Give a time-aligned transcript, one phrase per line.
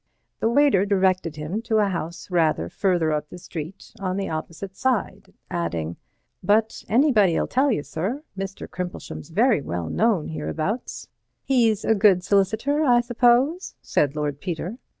[0.39, 4.75] The waiter directed him to a house rather further up the street on the opposite
[4.75, 5.95] side, adding,
[6.41, 8.67] "But anybody'll tell you, sir; Mr.
[8.67, 11.07] Crimplesham's very well known hereabouts."
[11.43, 14.79] "He's a good solicitor, I suppose?" said Lord Peter.